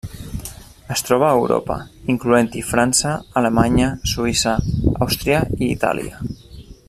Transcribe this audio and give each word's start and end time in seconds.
Es 0.93 1.03
troba 1.09 1.27
a 1.27 1.35
Europa, 1.41 1.75
incloent-hi 2.13 2.63
França, 2.71 3.13
Alemanya, 3.43 3.93
Suïssa, 4.13 4.57
Àustria 5.07 5.45
i 5.67 5.73
Itàlia. 5.77 6.25